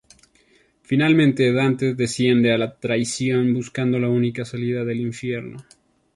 [0.81, 5.63] Finalmente Dante desciende a la Traición buscando la única salida del Infierno.